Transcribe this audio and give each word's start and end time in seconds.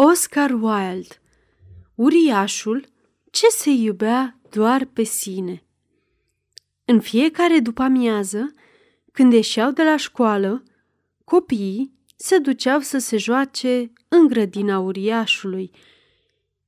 Oscar 0.00 0.50
Wilde 0.50 1.20
Uriașul 1.94 2.84
ce 3.30 3.46
se 3.48 3.70
iubea 3.70 4.40
doar 4.50 4.84
pe 4.84 5.02
sine 5.02 5.62
În 6.84 7.00
fiecare 7.00 7.58
după-amiază, 7.58 8.54
când 9.12 9.32
ieșeau 9.32 9.70
de 9.70 9.82
la 9.82 9.96
școală, 9.96 10.62
copiii 11.24 11.92
se 12.16 12.38
duceau 12.38 12.80
să 12.80 12.98
se 12.98 13.16
joace 13.16 13.92
în 14.08 14.26
grădina 14.26 14.78
uriașului. 14.78 15.70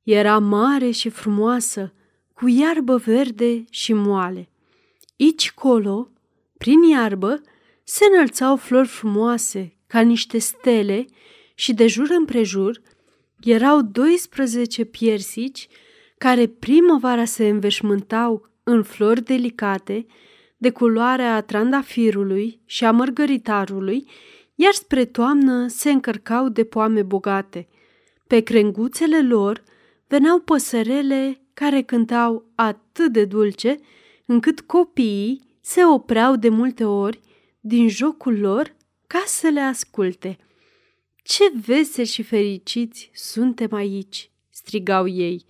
Era 0.03 0.39
mare 0.39 0.91
și 0.91 1.09
frumoasă, 1.09 1.93
cu 2.35 2.49
iarbă 2.49 2.97
verde 2.97 3.65
și 3.71 3.93
moale. 3.93 4.49
Ici 5.17 5.53
colo, 5.53 6.11
prin 6.59 6.83
iarbă, 6.83 7.41
se 7.85 8.05
înălțau 8.13 8.57
flori 8.57 8.89
frumoase, 8.89 9.77
ca 9.87 10.01
niște 10.01 10.39
stele, 10.39 11.07
și 11.55 11.75
de 11.75 11.87
jur 11.87 12.09
împrejur 12.11 12.81
erau 13.41 13.83
12 13.83 14.85
piersici 14.85 15.69
care 16.19 16.47
primăvara 16.47 17.25
se 17.25 17.49
înveșmântau 17.49 18.49
în 18.63 18.83
flori 18.83 19.23
delicate, 19.23 20.07
de 20.57 20.71
culoarea 20.71 21.41
trandafirului 21.41 22.61
și 22.65 22.85
a 22.85 22.91
mărgăritarului, 22.91 24.09
iar 24.55 24.73
spre 24.73 25.05
toamnă 25.05 25.67
se 25.69 25.91
încărcau 25.91 26.49
de 26.49 26.65
poame 26.65 27.03
bogate. 27.03 27.69
Pe 28.27 28.41
crenguțele 28.41 29.23
lor 29.23 29.63
veneau 30.07 30.39
păsărele 30.39 31.41
care 31.55 31.83
cântau 31.83 32.51
atât 32.55 33.13
de 33.13 33.25
dulce, 33.25 33.79
încât 34.27 34.61
copiii 34.61 35.59
se 35.61 35.85
opreau 35.85 36.37
de 36.37 36.49
multe 36.49 36.85
ori 36.85 37.21
din 37.61 37.89
jocul 37.89 38.39
lor 38.39 38.77
ca 39.07 39.23
să 39.27 39.49
le 39.49 39.61
asculte. 39.61 40.39
Ce 41.31 41.53
veseli 41.67 42.07
și 42.07 42.23
fericiți 42.23 43.11
suntem 43.15 43.73
aici!" 43.73 44.31
strigau 44.49 45.07
ei. 45.07 45.45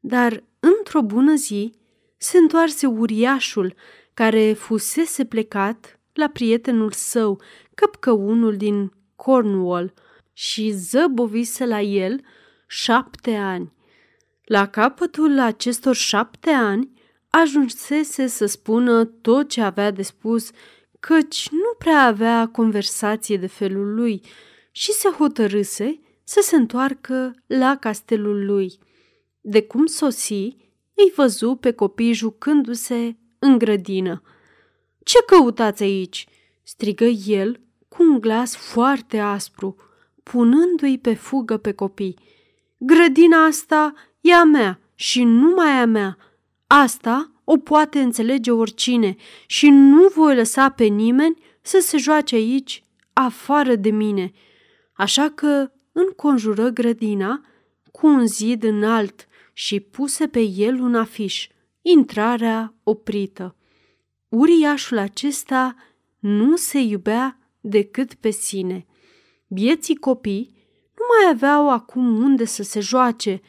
Dar, 0.00 0.44
într-o 0.60 1.02
bună 1.02 1.34
zi, 1.34 1.72
se 2.16 2.38
întoarse 2.38 2.86
uriașul 2.86 3.74
care 4.14 4.52
fusese 4.52 5.24
plecat 5.24 6.00
la 6.12 6.28
prietenul 6.28 6.92
său, 6.92 7.40
căpcăunul 7.74 8.56
din 8.56 8.92
Cornwall, 9.16 9.94
și 10.32 10.70
zăbovise 10.70 11.66
la 11.66 11.80
el 11.80 12.20
șapte 12.66 13.34
ani. 13.34 13.72
La 14.44 14.66
capătul 14.66 15.38
acestor 15.38 15.94
șapte 15.94 16.50
ani 16.50 16.90
ajunsese 17.30 18.26
să 18.26 18.46
spună 18.46 19.04
tot 19.04 19.48
ce 19.48 19.60
avea 19.60 19.90
de 19.90 20.02
spus, 20.02 20.50
căci 21.00 21.48
nu 21.50 21.74
prea 21.78 22.02
avea 22.02 22.48
conversație 22.52 23.36
de 23.36 23.46
felul 23.46 23.94
lui 23.94 24.22
și 24.80 24.92
se 24.92 25.08
hotărâse 25.08 26.00
să 26.24 26.40
se 26.42 26.56
întoarcă 26.56 27.34
la 27.46 27.76
castelul 27.76 28.44
lui. 28.44 28.78
De 29.40 29.62
cum 29.62 29.86
sosi, 29.86 30.56
îi 30.94 31.12
văzu 31.16 31.54
pe 31.54 31.72
copii 31.72 32.12
jucându-se 32.12 33.16
în 33.38 33.58
grădină. 33.58 34.22
Ce 35.02 35.18
căutați 35.26 35.82
aici?" 35.82 36.26
strigă 36.62 37.04
el 37.26 37.60
cu 37.88 38.02
un 38.02 38.20
glas 38.20 38.56
foarte 38.56 39.18
aspru, 39.18 39.76
punându-i 40.22 40.98
pe 40.98 41.14
fugă 41.14 41.56
pe 41.56 41.72
copii. 41.72 42.18
Grădina 42.78 43.44
asta 43.44 43.94
e 44.20 44.34
a 44.34 44.44
mea 44.44 44.80
și 44.94 45.24
numai 45.24 45.70
a 45.70 45.84
mea. 45.84 46.16
Asta 46.66 47.32
o 47.44 47.56
poate 47.56 48.00
înțelege 48.00 48.50
oricine 48.50 49.16
și 49.46 49.68
nu 49.68 50.08
voi 50.14 50.34
lăsa 50.34 50.70
pe 50.70 50.84
nimeni 50.84 51.38
să 51.60 51.78
se 51.78 51.96
joace 51.96 52.34
aici 52.34 52.84
afară 53.12 53.74
de 53.74 53.90
mine. 53.90 54.32
Așa 55.00 55.28
că 55.28 55.70
înconjură 55.92 56.68
grădina 56.68 57.44
cu 57.92 58.06
un 58.06 58.26
zid 58.26 58.62
înalt 58.62 59.26
și 59.52 59.80
puse 59.80 60.26
pe 60.26 60.40
el 60.40 60.80
un 60.80 60.94
afiș, 60.94 61.48
intrarea 61.82 62.74
oprită. 62.82 63.56
Uriașul 64.28 64.98
acesta 64.98 65.74
nu 66.18 66.56
se 66.56 66.78
iubea 66.78 67.38
decât 67.60 68.14
pe 68.14 68.30
sine. 68.30 68.86
Bieții 69.48 69.96
copii 69.96 70.54
nu 70.96 71.04
mai 71.08 71.32
aveau 71.32 71.70
acum 71.70 72.22
unde 72.22 72.44
să 72.44 72.62
se 72.62 72.80
joace. 72.80 73.40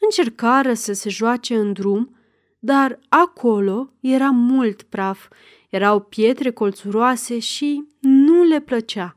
Încercară 0.00 0.74
să 0.74 0.92
se 0.92 1.08
joace 1.08 1.56
în 1.56 1.72
drum, 1.72 2.16
dar 2.58 2.98
acolo 3.08 3.92
era 4.00 4.30
mult 4.30 4.82
praf, 4.82 5.28
erau 5.68 6.00
pietre 6.00 6.50
colțuroase 6.50 7.38
și 7.38 7.84
nu 8.00 8.42
le 8.42 8.60
plăcea. 8.60 9.14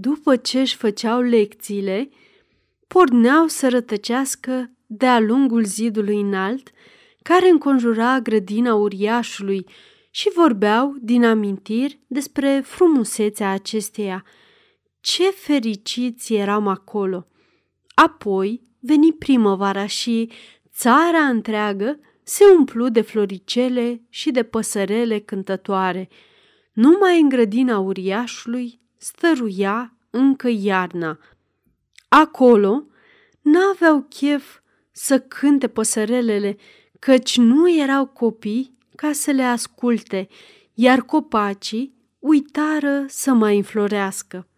După 0.00 0.36
ce 0.36 0.60
își 0.60 0.76
făceau 0.76 1.20
lecțiile, 1.20 2.08
porneau 2.86 3.46
să 3.46 3.68
rătăcească 3.68 4.70
de-a 4.86 5.20
lungul 5.20 5.64
zidului 5.64 6.20
înalt, 6.20 6.70
care 7.22 7.48
înconjura 7.48 8.20
grădina 8.20 8.74
uriașului 8.74 9.66
și 10.10 10.30
vorbeau 10.34 10.94
din 11.00 11.24
amintiri 11.24 12.00
despre 12.06 12.62
frumusețea 12.64 13.50
acesteia. 13.50 14.24
Ce 15.00 15.30
fericiți 15.30 16.34
eram 16.34 16.66
acolo! 16.66 17.26
Apoi 17.94 18.62
veni 18.80 19.12
primăvara 19.12 19.86
și 19.86 20.30
țara 20.70 21.18
întreagă 21.18 22.00
se 22.22 22.44
umplu 22.58 22.88
de 22.88 23.00
floricele 23.00 24.02
și 24.08 24.30
de 24.30 24.42
păsărele 24.42 25.18
cântătoare. 25.18 26.08
Numai 26.72 27.20
în 27.20 27.28
grădina 27.28 27.78
uriașului 27.78 28.80
stăruia 28.98 29.96
încă 30.10 30.48
iarna. 30.48 31.18
Acolo 32.08 32.84
n-aveau 33.40 34.06
chef 34.08 34.60
să 34.92 35.20
cânte 35.20 35.68
păsărelele, 35.68 36.56
căci 36.98 37.36
nu 37.36 37.76
erau 37.76 38.06
copii 38.06 38.78
ca 38.96 39.12
să 39.12 39.30
le 39.30 39.42
asculte, 39.42 40.28
iar 40.74 41.00
copacii 41.00 41.94
uitară 42.18 43.04
să 43.08 43.32
mai 43.32 43.56
înflorească. 43.56 44.48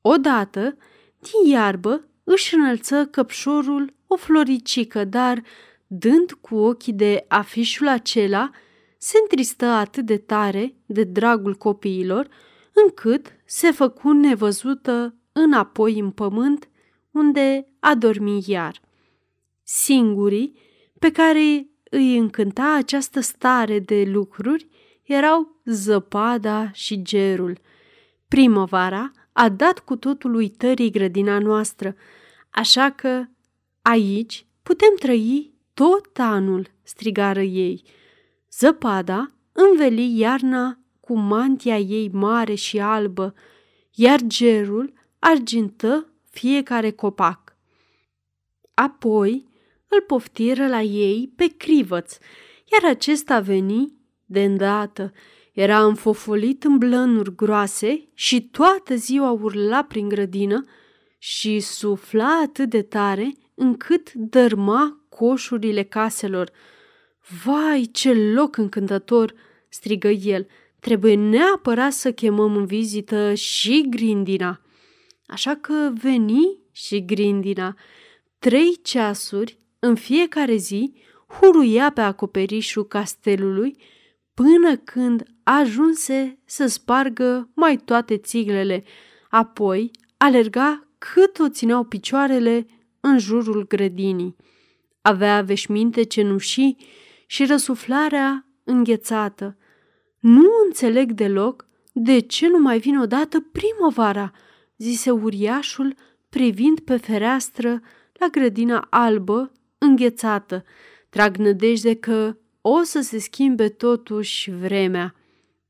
Odată, 0.00 0.76
din 1.18 1.52
iarbă, 1.52 2.04
își 2.24 2.54
înălță 2.54 3.06
căpșorul 3.06 3.94
o 4.06 4.16
floricică, 4.16 5.04
dar, 5.04 5.42
dând 5.86 6.32
cu 6.32 6.56
ochii 6.56 6.92
de 6.92 7.24
afișul 7.28 7.88
acela, 7.88 8.50
se 8.98 9.18
întristă 9.22 9.64
atât 9.64 10.04
de 10.04 10.16
tare 10.16 10.74
de 10.86 11.04
dragul 11.04 11.54
copiilor, 11.54 12.28
încât 12.74 13.26
se 13.44 13.70
făcu 13.70 14.12
nevăzută 14.12 15.14
înapoi 15.32 15.98
în 15.98 16.10
pământ, 16.10 16.68
unde 17.10 17.66
a 17.78 17.94
dormit 17.94 18.46
iar. 18.46 18.80
Singurii 19.62 20.58
pe 20.98 21.10
care 21.10 21.68
îi 21.90 22.18
încânta 22.18 22.74
această 22.74 23.20
stare 23.20 23.78
de 23.78 24.04
lucruri 24.06 24.68
erau 25.02 25.60
zăpada 25.64 26.70
și 26.72 27.02
gerul. 27.02 27.58
Primăvara 28.28 29.10
a 29.32 29.48
dat 29.48 29.78
cu 29.78 29.96
totul 29.96 30.34
uitării 30.34 30.90
grădina 30.90 31.38
noastră, 31.38 31.94
așa 32.50 32.90
că 32.90 33.24
aici 33.82 34.46
putem 34.62 34.94
trăi 34.98 35.54
tot 35.74 36.18
anul, 36.18 36.70
strigară 36.82 37.42
ei. 37.42 37.82
Zăpada 38.52 39.30
înveli 39.52 40.18
iarna 40.18 40.79
cu 41.10 41.16
mantia 41.16 41.78
ei 41.78 42.08
mare 42.12 42.54
și 42.54 42.78
albă, 42.78 43.34
iar 43.94 44.20
gerul 44.26 44.92
argintă 45.18 46.12
fiecare 46.30 46.90
copac. 46.90 47.56
Apoi 48.74 49.48
îl 49.88 50.00
poftiră 50.06 50.68
la 50.68 50.82
ei 50.82 51.32
pe 51.36 51.46
crivăț, 51.56 52.16
iar 52.72 52.90
acesta 52.90 53.40
veni 53.40 53.92
de 54.24 54.44
îndată. 54.44 55.12
Era 55.52 55.84
înfofolit 55.84 56.64
în 56.64 56.78
blănuri 56.78 57.34
groase 57.34 58.08
și 58.14 58.48
toată 58.48 58.94
ziua 58.94 59.30
urla 59.30 59.84
prin 59.84 60.08
grădină 60.08 60.64
și 61.18 61.60
sufla 61.60 62.40
atât 62.44 62.70
de 62.70 62.82
tare 62.82 63.32
încât 63.54 64.12
dărma 64.12 65.00
coșurile 65.08 65.82
caselor. 65.82 66.50
Vai, 67.44 67.88
ce 67.92 68.12
loc 68.12 68.56
încântător!" 68.56 69.34
strigă 69.70 70.08
el. 70.08 70.46
Trebuie 70.80 71.14
neapărat 71.14 71.92
să 71.92 72.12
chemăm 72.12 72.56
în 72.56 72.66
vizită 72.66 73.34
și 73.34 73.86
Grindina. 73.88 74.60
Așa 75.26 75.54
că 75.54 75.92
veni 76.00 76.58
și 76.72 77.04
Grindina. 77.04 77.76
Trei 78.38 78.78
ceasuri 78.82 79.58
în 79.78 79.94
fiecare 79.94 80.56
zi 80.56 80.94
huruia 81.26 81.90
pe 81.90 82.00
acoperișul 82.00 82.86
castelului 82.86 83.76
până 84.34 84.76
când 84.76 85.22
ajunse 85.42 86.38
să 86.44 86.66
spargă 86.66 87.50
mai 87.54 87.76
toate 87.76 88.16
țiglele, 88.16 88.84
apoi 89.28 89.90
alerga 90.16 90.88
cât 90.98 91.38
o 91.38 91.48
țineau 91.48 91.84
picioarele 91.84 92.66
în 93.00 93.18
jurul 93.18 93.66
grădinii. 93.66 94.36
Avea 95.02 95.42
veșminte 95.42 96.02
cenușii 96.02 96.76
și 97.26 97.44
răsuflarea 97.44 98.46
înghețată. 98.64 99.56
Nu 100.20 100.48
înțeleg 100.64 101.12
deloc 101.12 101.66
de 101.92 102.18
ce 102.18 102.48
nu 102.48 102.58
mai 102.58 102.78
vine 102.78 103.00
odată 103.00 103.40
primăvara, 103.52 104.32
zise 104.76 105.10
uriașul 105.10 105.94
privind 106.28 106.80
pe 106.80 106.96
fereastră 106.96 107.80
la 108.12 108.26
grădina 108.26 108.86
albă, 108.90 109.52
înghețată, 109.78 110.64
trag 111.08 111.36
nădejde 111.36 111.94
că 111.94 112.36
o 112.60 112.82
să 112.82 113.00
se 113.00 113.18
schimbe 113.18 113.68
totuși 113.68 114.50
vremea. 114.50 115.14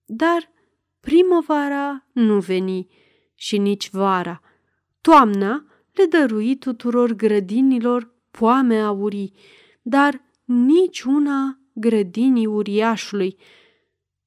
Dar 0.04 0.50
primăvara 1.00 2.06
nu 2.12 2.38
veni 2.38 2.86
și 3.34 3.58
nici 3.58 3.90
vara. 3.90 4.40
Toamna 5.00 5.64
le 5.92 6.04
dărui 6.04 6.56
tuturor 6.56 7.12
grădinilor 7.12 8.14
poame 8.30 8.80
aurii, 8.80 9.32
dar 9.82 10.22
nici 10.44 11.02
una 11.02 11.58
grădinii 11.72 12.46
uriașului. 12.46 13.36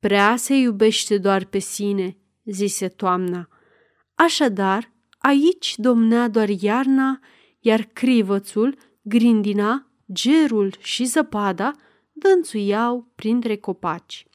Prea 0.03 0.35
se 0.35 0.53
iubește 0.53 1.17
doar 1.17 1.45
pe 1.45 1.59
sine, 1.59 2.17
zise 2.45 2.87
toamna. 2.87 3.49
Așadar, 4.15 4.91
aici 5.17 5.73
domnea 5.77 6.27
doar 6.27 6.49
iarna, 6.49 7.19
iar 7.59 7.81
crivățul, 7.93 8.77
grindina, 9.01 9.91
gerul 10.13 10.73
și 10.79 11.05
zăpada 11.05 11.71
dănțuiau 12.11 13.11
printre 13.15 13.57
copaci. 13.57 14.27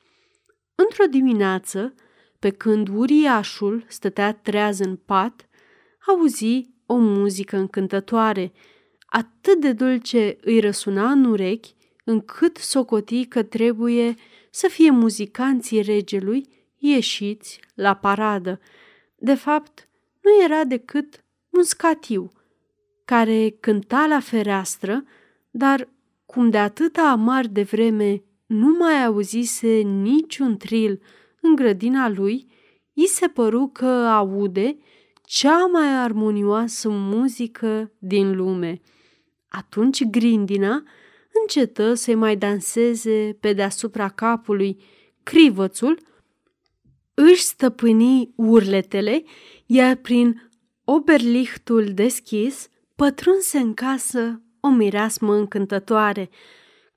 Într-o 0.74 1.04
dimineață, 1.10 1.94
pe 2.38 2.50
când 2.50 2.88
uriașul 2.88 3.84
stătea 3.88 4.32
treaz 4.32 4.78
în 4.78 4.96
pat, 4.96 5.48
auzi 6.06 6.70
o 6.86 6.96
muzică 6.96 7.56
încântătoare, 7.56 8.52
atât 9.06 9.60
de 9.60 9.72
dulce 9.72 10.36
îi 10.40 10.60
răsuna 10.60 11.10
în 11.10 11.24
urechi, 11.24 11.74
încât 12.04 12.56
socoti 12.56 13.26
că 13.26 13.42
trebuie 13.42 14.14
să 14.58 14.68
fie 14.68 14.90
muzicanții 14.90 15.82
regelui 15.82 16.48
ieșiți 16.78 17.60
la 17.74 17.94
paradă. 17.94 18.60
De 19.16 19.34
fapt, 19.34 19.88
nu 20.20 20.44
era 20.44 20.64
decât 20.64 21.24
un 21.50 21.62
scatiu, 21.62 22.30
care 23.04 23.56
cânta 23.60 24.06
la 24.06 24.20
fereastră, 24.20 25.04
dar 25.50 25.88
cum 26.26 26.50
de 26.50 26.58
atâta 26.58 27.02
amar 27.02 27.46
de 27.46 27.62
vreme 27.62 28.22
nu 28.46 28.76
mai 28.78 29.04
auzise 29.04 29.68
niciun 29.78 30.56
tril 30.56 31.00
în 31.40 31.54
grădina 31.54 32.08
lui, 32.08 32.46
i 32.92 33.06
se 33.06 33.28
păru 33.28 33.70
că 33.72 33.86
aude 33.86 34.78
cea 35.22 35.66
mai 35.66 35.96
armonioasă 35.96 36.88
muzică 36.88 37.92
din 37.98 38.36
lume. 38.36 38.80
Atunci 39.48 40.04
grindina 40.04 40.82
încetă 41.40 41.94
să-i 41.94 42.14
mai 42.14 42.36
danseze 42.36 43.36
pe 43.40 43.52
deasupra 43.52 44.08
capului. 44.08 44.82
Crivățul 45.22 45.98
își 47.14 47.42
stăpâni 47.42 48.32
urletele, 48.36 49.24
iar 49.66 49.96
prin 49.96 50.50
oberlichtul 50.84 51.94
deschis 51.94 52.68
pătrunse 52.96 53.58
în 53.58 53.74
casă 53.74 54.42
o 54.60 54.68
mireasmă 54.68 55.34
încântătoare. 55.34 56.30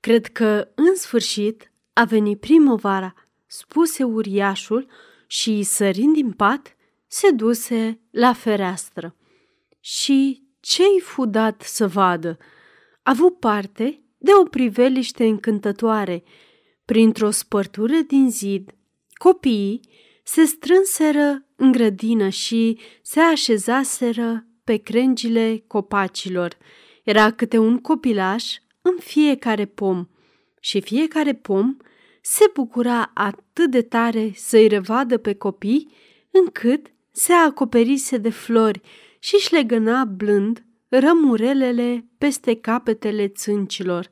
Cred 0.00 0.26
că, 0.26 0.68
în 0.74 0.96
sfârșit, 0.96 1.72
a 1.92 2.04
venit 2.04 2.40
primăvara, 2.40 3.14
spuse 3.46 4.02
uriașul 4.02 4.90
și, 5.26 5.62
sărind 5.62 6.14
din 6.14 6.32
pat, 6.32 6.76
se 7.06 7.30
duse 7.30 8.00
la 8.10 8.32
fereastră. 8.32 9.16
Și 9.80 10.42
ce-i 10.60 11.00
fudat 11.00 11.62
să 11.62 11.88
vadă? 11.88 12.36
A 13.02 13.10
avut 13.10 13.38
parte 13.38 14.02
de 14.22 14.30
o 14.40 14.44
priveliște 14.44 15.24
încântătoare. 15.24 16.22
Printr-o 16.84 17.30
spărtură 17.30 17.94
din 18.06 18.30
zid, 18.30 18.74
copiii 19.14 19.80
se 20.24 20.44
strânseră 20.44 21.46
în 21.56 21.72
grădină 21.72 22.28
și 22.28 22.78
se 23.02 23.20
așezaseră 23.20 24.46
pe 24.64 24.76
crengile 24.76 25.64
copacilor. 25.66 26.56
Era 27.04 27.30
câte 27.30 27.58
un 27.58 27.78
copilaș 27.78 28.44
în 28.82 28.96
fiecare 28.98 29.64
pom 29.64 30.06
și 30.60 30.80
fiecare 30.80 31.34
pom 31.34 31.76
se 32.20 32.44
bucura 32.54 33.10
atât 33.14 33.70
de 33.70 33.82
tare 33.82 34.32
să-i 34.34 34.68
revadă 34.68 35.18
pe 35.18 35.34
copii, 35.34 35.92
încât 36.30 36.86
se 37.10 37.32
acoperise 37.32 38.16
de 38.16 38.30
flori 38.30 38.80
și 39.18 39.34
își 39.34 39.52
legăna 39.52 40.04
blând 40.04 40.64
rămurelele 40.98 42.06
peste 42.18 42.54
capetele 42.54 43.28
țâncilor. 43.28 44.10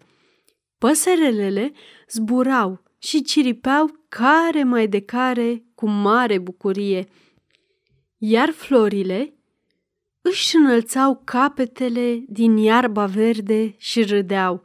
Păsărelele 0.78 1.72
zburau 2.08 2.82
și 2.98 3.22
ciripeau 3.22 3.90
care 4.08 4.64
mai 4.64 4.88
de 4.88 5.00
care 5.00 5.64
cu 5.74 5.88
mare 5.88 6.38
bucurie, 6.38 7.08
iar 8.16 8.50
florile 8.50 9.34
își 10.20 10.56
înălțau 10.56 11.22
capetele 11.24 12.24
din 12.28 12.56
iarba 12.56 13.06
verde 13.06 13.74
și 13.78 14.02
râdeau. 14.02 14.62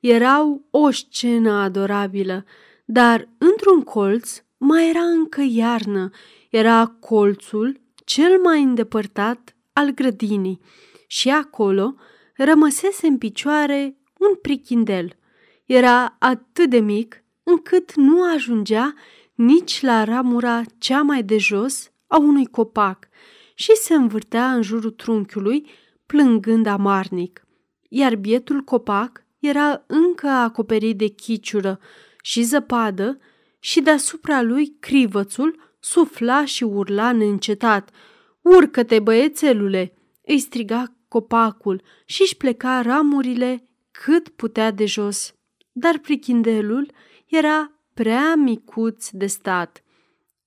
Erau 0.00 0.66
o 0.70 0.90
scenă 0.90 1.52
adorabilă, 1.52 2.44
dar 2.84 3.28
într-un 3.38 3.80
colț 3.82 4.42
mai 4.56 4.88
era 4.88 5.02
încă 5.02 5.42
iarnă. 5.48 6.10
Era 6.50 6.86
colțul 6.86 7.80
cel 8.04 8.40
mai 8.42 8.62
îndepărtat 8.62 9.56
al 9.72 9.90
grădinii 9.90 10.60
și 11.06 11.30
acolo 11.30 11.94
rămăsese 12.36 13.06
în 13.06 13.18
picioare 13.18 13.96
un 14.18 14.34
prichindel. 14.42 15.16
Era 15.64 16.16
atât 16.18 16.70
de 16.70 16.78
mic 16.78 17.24
încât 17.42 17.94
nu 17.94 18.32
ajungea 18.32 18.94
nici 19.34 19.82
la 19.82 20.04
ramura 20.04 20.62
cea 20.78 21.02
mai 21.02 21.22
de 21.22 21.38
jos 21.38 21.90
a 22.06 22.18
unui 22.18 22.46
copac 22.46 23.08
și 23.54 23.76
se 23.76 23.94
învârtea 23.94 24.52
în 24.52 24.62
jurul 24.62 24.90
trunchiului, 24.90 25.70
plângând 26.06 26.66
amarnic. 26.66 27.46
Iar 27.88 28.16
bietul 28.16 28.60
copac 28.60 29.24
era 29.38 29.84
încă 29.86 30.28
acoperit 30.28 30.96
de 30.96 31.06
chiciură 31.06 31.80
și 32.22 32.42
zăpadă 32.42 33.18
și 33.58 33.80
deasupra 33.80 34.42
lui 34.42 34.76
crivățul 34.80 35.74
sufla 35.80 36.44
și 36.44 36.64
urla 36.64 37.12
neîncetat. 37.12 37.90
Urcă-te, 38.42 38.98
băiețelule!" 38.98 39.92
îi 40.26 40.38
striga 40.38 40.95
copacul 41.16 41.82
și 42.04 42.22
își 42.22 42.36
pleca 42.36 42.80
ramurile 42.80 43.68
cât 43.90 44.28
putea 44.28 44.70
de 44.70 44.86
jos. 44.86 45.34
Dar 45.72 45.98
prichindelul 45.98 46.90
era 47.26 47.72
prea 47.94 48.34
micuț 48.34 49.08
de 49.10 49.26
stat. 49.26 49.82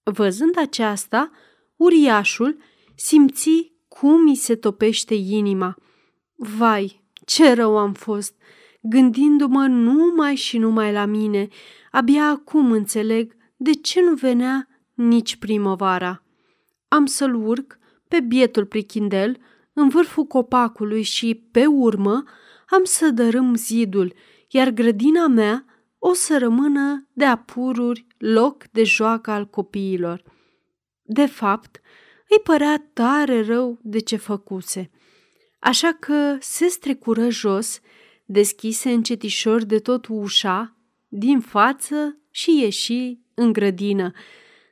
Văzând 0.03 0.57
aceasta, 0.57 1.31
uriașul 1.75 2.57
simți 2.95 3.73
cum 3.87 4.27
îi 4.27 4.35
se 4.35 4.55
topește 4.55 5.13
inima. 5.13 5.75
Vai, 6.35 7.03
ce 7.25 7.53
rău 7.53 7.77
am 7.77 7.93
fost! 7.93 8.33
Gândindu-mă 8.81 9.65
numai 9.65 10.35
și 10.35 10.57
numai 10.57 10.91
la 10.91 11.05
mine, 11.05 11.47
abia 11.91 12.23
acum 12.23 12.71
înțeleg 12.71 13.35
de 13.57 13.71
ce 13.73 14.01
nu 14.01 14.13
venea 14.13 14.67
nici 14.93 15.35
primăvara. 15.35 16.23
Am 16.87 17.05
să-l 17.05 17.35
urc 17.35 17.77
pe 18.07 18.19
bietul 18.19 18.65
prichindel 18.65 19.37
în 19.79 19.89
vârful 19.89 20.23
copacului 20.23 21.01
și, 21.01 21.47
pe 21.51 21.65
urmă, 21.65 22.23
am 22.69 22.83
să 22.83 23.09
dărâm 23.09 23.55
zidul, 23.55 24.13
iar 24.47 24.69
grădina 24.69 25.27
mea 25.27 25.65
o 25.99 26.13
să 26.13 26.37
rămână 26.37 27.07
de 27.13 27.25
apururi 27.25 28.07
loc 28.17 28.63
de 28.71 28.83
joacă 28.83 29.31
al 29.31 29.47
copiilor. 29.47 30.23
De 31.01 31.25
fapt, 31.25 31.81
îi 32.29 32.39
părea 32.43 32.89
tare 32.93 33.41
rău 33.41 33.79
de 33.81 33.99
ce 33.99 34.15
făcuse. 34.15 34.89
Așa 35.59 35.97
că 35.99 36.37
se 36.39 36.67
strecură 36.67 37.29
jos, 37.29 37.79
deschise 38.25 38.91
încetișor 38.91 39.63
de 39.63 39.79
tot 39.79 40.05
ușa, 40.09 40.77
din 41.07 41.39
față 41.39 42.17
și 42.31 42.59
ieși 42.61 43.17
în 43.33 43.53
grădină. 43.53 44.11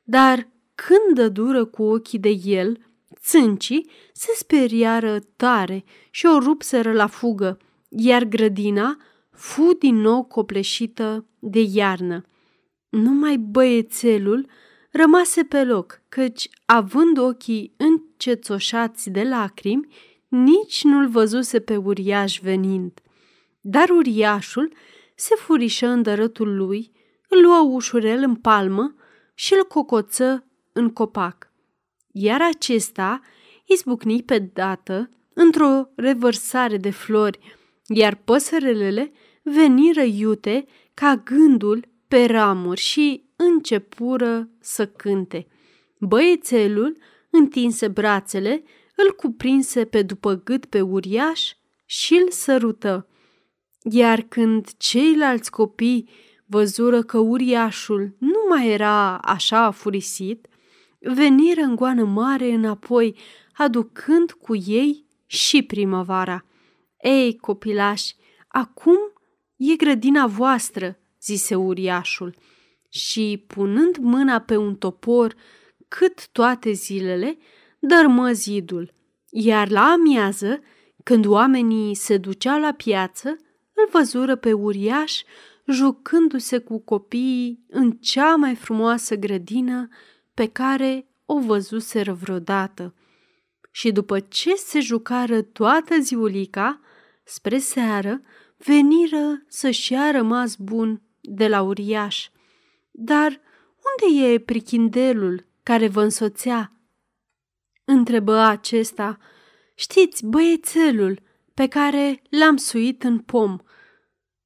Dar 0.03 0.47
când 0.75 1.15
dă 1.15 1.29
dură 1.29 1.65
cu 1.65 1.83
ochii 1.83 2.19
de 2.19 2.39
el, 2.43 2.87
țâncii 3.19 3.89
se 4.13 4.31
speriară 4.35 5.19
tare 5.35 5.83
și 6.11 6.25
o 6.25 6.39
rupseră 6.39 6.93
la 6.93 7.07
fugă, 7.07 7.57
iar 7.89 8.23
grădina 8.23 8.97
fu 9.31 9.73
din 9.79 9.95
nou 9.95 10.23
copleșită 10.23 11.25
de 11.39 11.59
iarnă. 11.59 12.21
Numai 12.89 13.37
băiețelul 13.37 14.47
rămase 14.91 15.43
pe 15.43 15.63
loc, 15.63 16.01
căci, 16.09 16.49
având 16.65 17.17
ochii 17.17 17.73
încețoșați 17.77 19.09
de 19.09 19.23
lacrimi, 19.23 19.87
nici 20.27 20.83
nu-l 20.83 21.07
văzuse 21.07 21.59
pe 21.59 21.75
uriaș 21.75 22.39
venind. 22.39 22.99
Dar 23.61 23.89
uriașul 23.89 24.73
se 25.15 25.35
furișă 25.35 25.87
în 25.87 26.01
dărătul 26.01 26.55
lui, 26.55 26.91
îl 27.29 27.41
luă 27.41 27.59
ușurel 27.59 28.23
în 28.23 28.35
palmă 28.35 28.95
și 29.33 29.53
îl 29.53 29.63
cocoță 29.63 30.45
în 30.71 30.89
copac. 30.89 31.46
Iar 32.19 32.41
acesta 32.41 33.21
izbucni 33.65 34.23
pe 34.23 34.39
dată 34.39 35.09
într-o 35.33 35.87
revărsare 35.95 36.77
de 36.77 36.89
flori, 36.89 37.39
iar 37.87 38.15
păsărelele 38.15 39.11
veniră 39.43 40.01
iute 40.01 40.65
ca 40.93 41.21
gândul 41.25 41.87
pe 42.07 42.25
ramuri 42.25 42.79
și 42.79 43.23
începură 43.35 44.49
să 44.59 44.87
cânte. 44.87 45.47
Băiețelul 45.99 46.97
întinse 47.29 47.87
brațele, 47.87 48.63
îl 48.95 49.13
cuprinse 49.15 49.85
pe 49.85 50.01
după 50.01 50.41
gât 50.43 50.65
pe 50.65 50.81
uriaș 50.81 51.53
și 51.85 52.13
îl 52.13 52.29
sărută. 52.31 53.07
Iar 53.81 54.21
când 54.21 54.67
ceilalți 54.77 55.51
copii 55.51 56.09
văzură 56.45 57.01
că 57.01 57.17
uriașul 57.17 58.15
nu 58.19 58.45
mai 58.49 58.69
era 58.69 59.17
așa 59.17 59.71
furisit, 59.71 60.47
veniră 60.99 61.61
în 61.61 61.75
goană 61.75 62.03
mare 62.03 62.51
înapoi, 62.51 63.17
aducând 63.53 64.31
cu 64.31 64.55
ei 64.55 65.05
și 65.25 65.63
primăvara. 65.63 66.45
Ei, 67.01 67.37
copilași, 67.37 68.15
acum 68.47 68.97
e 69.55 69.75
grădina 69.75 70.27
voastră, 70.27 70.99
zise 71.21 71.55
uriașul, 71.55 72.35
și, 72.89 73.43
punând 73.47 73.97
mâna 73.97 74.39
pe 74.39 74.55
un 74.55 74.75
topor 74.75 75.35
cât 75.87 76.27
toate 76.27 76.71
zilele, 76.71 77.37
dărmă 77.79 78.31
zidul. 78.31 78.93
Iar 79.29 79.69
la 79.69 79.81
amiază, 79.81 80.59
când 81.03 81.25
oamenii 81.25 81.95
se 81.95 82.17
duceau 82.17 82.59
la 82.59 82.71
piață, 82.71 83.29
îl 83.73 83.87
văzură 83.91 84.35
pe 84.35 84.53
uriaș 84.53 85.21
jucându-se 85.67 86.57
cu 86.57 86.79
copiii 86.79 87.65
în 87.69 87.91
cea 87.91 88.35
mai 88.35 88.55
frumoasă 88.55 89.15
grădină 89.15 89.87
pe 90.37 90.47
care 90.47 91.07
o 91.25 91.39
văzuseră 91.39 92.13
vreodată. 92.13 92.93
Și 93.71 93.91
după 93.91 94.19
ce 94.19 94.55
se 94.55 94.79
jucară 94.79 95.41
toată 95.41 95.99
ziulica, 95.99 96.79
spre 97.23 97.57
seară, 97.57 98.21
veniră 98.57 99.43
să-și 99.47 99.93
ia 99.93 100.11
rămas 100.11 100.55
bun 100.55 101.01
de 101.21 101.47
la 101.47 101.61
uriaș. 101.61 102.27
Dar 102.91 103.39
unde 103.89 104.27
e 104.27 104.39
prichindelul 104.39 105.45
care 105.63 105.87
vă 105.87 106.01
însoțea? 106.01 106.71
Întrebă 107.85 108.37
acesta. 108.37 109.17
Știți, 109.75 110.25
băiețelul 110.25 111.21
pe 111.53 111.67
care 111.67 112.21
l-am 112.29 112.57
suit 112.57 113.03
în 113.03 113.19
pom. 113.19 113.57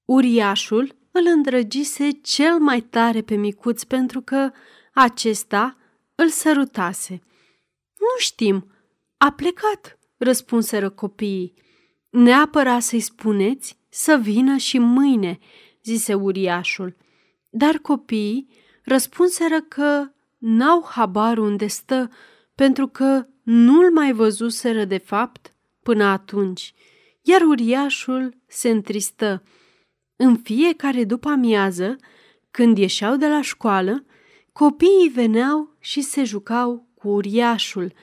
Uriașul 0.05 0.95
îl 1.12 1.24
îndrăgise 1.36 2.10
cel 2.12 2.60
mai 2.60 2.81
tare 2.81 3.21
pe 3.21 3.36
micuț 3.36 3.83
pentru 3.83 4.21
că 4.21 4.51
acesta 4.93 5.75
îl 6.22 6.30
sărutase. 6.30 7.22
Nu 8.00 8.18
știm, 8.18 8.72
a 9.18 9.32
plecat, 9.32 10.00
răspunseră 10.18 10.90
copiii. 10.90 11.54
Neapărat 12.10 12.82
să-i 12.82 13.00
spuneți 13.00 13.78
să 13.90 14.20
vină 14.22 14.58
și 14.58 14.78
mâine, 14.78 15.40
zise 15.84 16.13
uriașul. 16.13 16.96
Dar 17.50 17.78
copiii 17.78 18.48
răspunseră 18.84 19.62
că 19.62 20.12
n-au 20.38 20.86
habar 20.90 21.38
unde 21.38 21.68
stă, 21.68 22.10
pentru 22.56 22.88
că 22.88 23.25
nu-l 23.44 23.92
mai 23.92 24.13
văzuseră 24.13 24.86
de 24.86 24.98
fapt 24.98 25.56
până 25.84 26.04
atunci, 26.04 26.74
iar 27.22 27.42
uriașul 27.42 28.38
se 28.48 28.70
întristă. 28.70 29.44
În 30.16 30.38
fiecare 30.38 31.04
după 31.04 31.30
amiază, 31.30 31.96
când 32.51 32.78
ieșeau 32.78 33.16
de 33.16 33.28
la 33.28 33.42
școală, 33.42 34.06
copiii 34.51 35.12
veneau 35.13 35.75
și 35.79 36.01
se 36.01 36.24
jucau 36.24 36.88
cu 36.93 37.08
uriașul, 37.08 37.93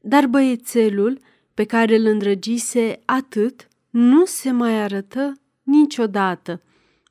dar 0.00 0.26
băiețelul, 0.26 1.20
pe 1.54 1.64
care 1.64 1.96
îl 1.96 2.06
îndrăgise 2.06 3.00
atât, 3.04 3.68
nu 3.90 4.24
se 4.24 4.50
mai 4.50 4.82
arătă 4.82 5.40
niciodată. 5.62 6.62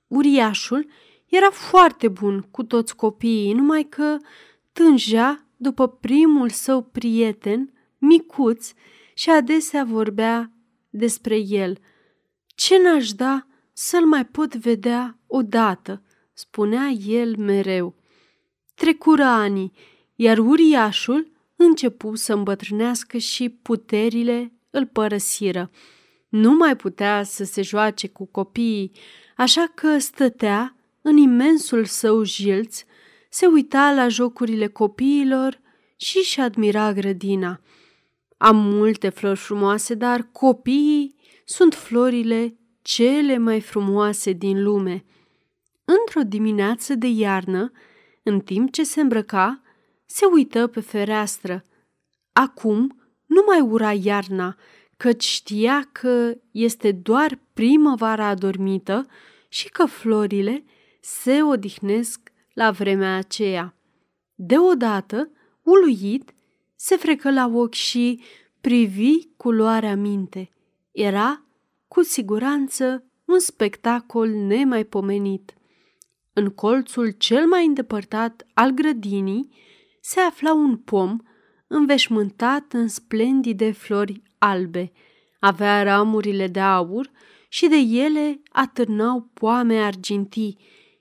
Uriașul 0.08 0.88
era 1.26 1.50
foarte 1.50 2.08
bun 2.08 2.48
cu 2.52 2.64
toți 2.64 2.96
copiii, 2.96 3.54
numai 3.54 3.84
că 3.84 4.18
tângea 4.72 5.46
după 5.58 5.88
primul 5.88 6.50
său 6.50 6.82
prieten, 6.82 7.74
micuț, 7.98 8.72
și 9.14 9.30
adesea 9.30 9.84
vorbea 9.84 10.52
despre 10.90 11.38
el. 11.38 11.78
Ce 12.46 12.82
n-aș 12.82 13.12
da 13.12 13.48
să-l 13.74 14.06
mai 14.06 14.26
pot 14.26 14.56
vedea 14.56 15.18
odată, 15.28 16.02
spunea 16.34 16.88
el 16.90 17.36
mereu. 17.38 17.99
Trecură 18.80 19.24
ani, 19.24 19.72
iar 20.16 20.38
uriașul 20.38 21.32
începu 21.56 22.16
să 22.16 22.34
îmbătrânească 22.34 23.18
și 23.18 23.50
puterile 23.50 24.54
îl 24.70 24.86
părăsiră. 24.86 25.72
Nu 26.30 26.54
mai 26.54 26.76
putea 26.76 27.24
să 27.24 27.44
se 27.44 27.62
joace 27.62 28.08
cu 28.08 28.26
copiii, 28.26 28.92
așa 29.38 29.72
că 29.76 29.98
stătea 29.98 30.76
în 31.02 31.18
imensul 31.18 31.86
său 31.86 32.24
jilț, 32.24 32.84
se 33.30 33.46
uita 33.46 33.92
la 33.92 34.08
jocurile 34.08 34.68
copiilor 34.68 35.60
și 35.96 36.18
și 36.18 36.40
admira 36.40 36.94
grădina. 36.94 37.62
Am 38.38 38.56
multe 38.56 39.10
flori 39.10 39.40
frumoase, 39.40 39.94
dar 39.94 40.30
copiii 40.32 41.16
sunt 41.46 41.74
florile 41.74 42.58
cele 42.82 43.38
mai 43.38 43.62
frumoase 43.62 44.32
din 44.32 44.64
lume. 44.64 45.06
Într-o 45.86 46.22
dimineață 46.22 46.96
de 46.96 47.08
iarnă, 47.08 47.72
în 48.30 48.40
timp 48.40 48.72
ce 48.72 48.84
se 48.84 49.02
îmbrăca, 49.02 49.62
se 50.06 50.26
uită 50.26 50.68
pe 50.68 50.80
fereastră. 50.80 51.64
Acum 52.34 53.02
nu 53.26 53.44
mai 53.48 53.62
ura 53.62 53.94
iarna, 53.94 54.58
căci 54.98 55.24
știa 55.24 55.90
că 55.92 56.38
este 56.52 56.92
doar 56.92 57.40
primăvara 57.54 58.26
adormită 58.26 59.08
și 59.48 59.70
că 59.70 59.86
florile 59.86 60.64
se 61.02 61.42
odihnesc 61.44 62.32
la 62.54 62.72
vremea 62.72 63.16
aceea. 63.16 63.76
Deodată, 64.36 65.30
uluit, 65.64 66.34
se 66.76 66.96
frecă 66.96 67.32
la 67.32 67.52
ochi 67.54 67.74
și 67.74 68.22
privi 68.62 69.28
culoarea 69.38 69.96
minte. 69.96 70.50
Era, 70.92 71.44
cu 71.88 72.02
siguranță, 72.02 73.04
un 73.26 73.40
spectacol 73.40 74.30
nemaipomenit. 74.30 75.54
În 76.40 76.50
colțul 76.50 77.10
cel 77.10 77.48
mai 77.48 77.66
îndepărtat 77.66 78.48
al 78.54 78.70
grădinii 78.70 79.50
se 80.02 80.20
afla 80.20 80.54
un 80.54 80.78
pom 80.78 81.18
înveșmântat 81.68 82.74
în 82.74 82.88
splendide 82.88 83.72
flori 83.72 84.22
albe. 84.38 84.92
Avea 85.40 85.84
ramurile 85.84 86.48
de 86.48 86.60
aur 86.60 87.12
și 87.50 87.68
de 87.68 87.76
ele 87.76 88.42
atârnau 88.52 89.30
poame 89.34 89.76
argintii, 89.76 90.58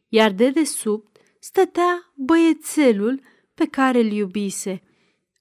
iar 0.08 0.30
de 0.30 0.50
desubt 0.50 1.16
stătea 1.38 2.12
băiețelul 2.14 3.20
pe 3.54 3.66
care 3.66 3.98
îl 3.98 4.12
iubise. 4.12 4.82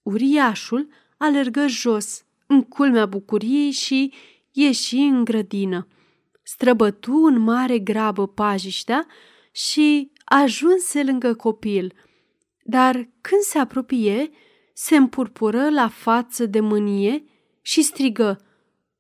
Uriașul 0.04 0.88
alergă 1.18 1.68
jos, 1.68 2.26
în 2.48 2.62
culmea 2.64 3.06
bucuriei 3.06 3.72
și 3.72 4.14
ieși 4.52 4.98
în 4.98 5.24
grădină. 5.24 5.88
Străbătu 6.44 7.14
în 7.14 7.40
mare 7.40 7.80
grabă 7.80 8.28
pajiștea 8.28 9.08
și 9.58 10.12
ajunse 10.26 11.04
lângă 11.04 11.34
copil. 11.34 11.94
Dar 12.64 13.10
când 13.22 13.42
se 13.42 13.58
apropie, 13.58 14.30
se 14.74 14.96
împurpură 14.96 15.70
la 15.70 15.88
față 15.88 16.46
de 16.46 16.60
mânie 16.60 17.24
și 17.62 17.82
strigă, 17.82 18.42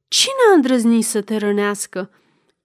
Cine 0.07 0.33
a 0.51 0.53
îndrăznit 0.53 1.05
să 1.05 1.21
te 1.21 1.37
rănească?" 1.37 2.11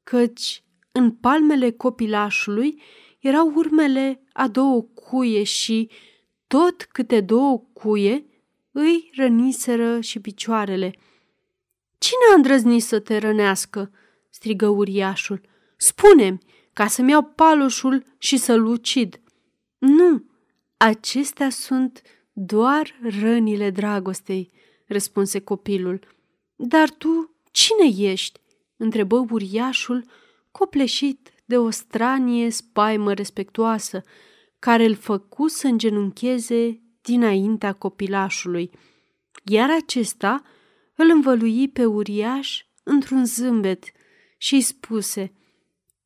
Căci 0.03 0.65
în 0.93 1.11
palmele 1.11 1.71
copilașului 1.71 2.83
erau 3.19 3.53
urmele 3.55 4.23
a 4.33 4.49
două 4.49 4.83
cuie 4.83 5.43
și 5.43 5.91
tot 6.47 6.83
câte 6.83 7.21
două 7.21 7.63
cuie 7.73 8.27
îi 8.71 9.11
răniseră 9.17 10.01
și 10.01 10.21
picioarele. 10.21 10.95
Cine 11.99 12.21
a 12.31 12.35
îndrăznit 12.35 12.83
să 12.83 12.99
te 12.99 13.19
rănească?" 13.19 13.91
strigă 14.31 14.69
uriașul. 14.69 15.41
Spune-mi, 15.77 16.39
ca 16.73 16.87
să-mi 16.87 17.11
iau 17.11 17.23
palușul 17.23 18.05
și 18.19 18.37
să-l 18.37 18.67
ucid. 18.67 19.21
Nu, 19.79 20.25
acestea 20.77 21.51
sunt 21.51 22.03
doar 22.33 23.01
rănile 23.21 23.71
dragostei, 23.71 24.51
răspunse 24.87 25.41
copilul. 25.41 26.01
Dar 26.57 26.91
tu 26.91 27.37
cine 27.51 28.11
ești? 28.11 28.41
întrebă 28.77 29.27
uriașul, 29.31 30.05
copleșit 30.51 31.33
de 31.45 31.59
o 31.59 31.71
stranie 31.71 32.51
spaimă 32.51 33.13
respectuoasă, 33.13 34.03
care 34.59 34.85
îl 34.85 34.95
făcu 34.95 35.49
să 35.49 35.67
îngenuncheze 35.67 36.81
dinaintea 37.01 37.73
copilașului. 37.73 38.71
Iar 39.45 39.71
acesta 39.71 40.43
îl 40.97 41.11
învălui 41.11 41.69
pe 41.69 41.85
uriaș 41.85 42.65
într-un 42.83 43.25
zâmbet 43.25 43.85
și 44.39 44.55
îi 44.55 44.61
spuse, 44.61 45.33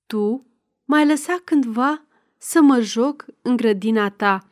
Tu 0.07 0.46
mai 0.87 1.07
lăsa 1.07 1.41
cândva 1.45 2.07
să 2.39 2.61
mă 2.61 2.81
joc 2.81 3.25
în 3.43 3.57
grădina 3.57 4.11
ta. 4.11 4.49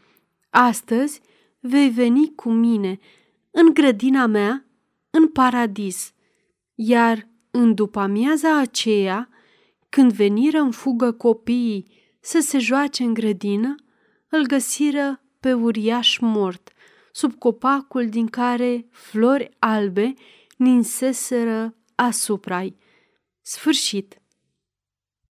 Astăzi 0.51 1.21
vei 1.61 1.91
veni 1.91 2.35
cu 2.35 2.51
mine 2.51 2.99
în 3.51 3.75
grădina 3.75 4.27
mea, 4.27 4.65
în 5.11 5.29
paradis. 5.29 6.13
Iar 6.75 7.29
în 7.51 7.75
după 7.75 8.01
amiaza 8.01 8.59
aceea, 8.59 9.29
când 9.89 10.13
veniră 10.13 10.59
în 10.59 10.71
fugă 10.71 11.13
copiii 11.13 11.87
să 12.21 12.41
se 12.41 12.59
joace 12.59 13.03
în 13.03 13.15
grădină, 13.15 13.75
îl 14.29 14.47
găsiră 14.47 15.23
pe 15.41 15.53
uriaș 15.53 16.19
mort, 16.19 16.73
sub 17.13 17.39
copacul 17.39 18.09
din 18.09 18.27
care 18.27 18.89
flori 18.91 19.51
albe 19.59 20.15
ninseseră 20.57 21.75
asupra-i. 21.95 22.77
Sfârșit. 23.43 24.19